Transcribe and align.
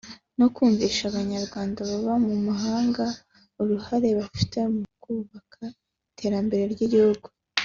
no 0.39 0.47
kumvisha 0.55 1.03
Abanyarwanda 1.11 1.79
baba 1.89 2.13
mu 2.27 2.35
mahanga 2.47 3.05
uruhare 3.61 4.09
bafite 4.19 4.57
mu 4.73 4.85
kubaka 5.01 5.61
iterambere 6.11 6.63
ry’igihugu 6.75 7.27